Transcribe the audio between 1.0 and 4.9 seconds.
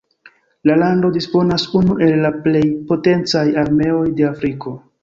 disponas unu el la plej potencaj armeoj de Afriko.